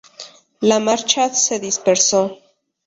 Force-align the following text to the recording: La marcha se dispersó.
La 0.61 0.79
marcha 0.79 1.29
se 1.31 1.59
dispersó. 1.59 2.39